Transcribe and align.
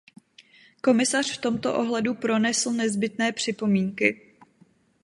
Komisař 0.83 1.37
v 1.37 1.41
tomto 1.41 1.77
ohledu 1.79 2.13
pronesl 2.13 2.71
nezbytné 2.71 3.31
připomínky. 3.31 4.35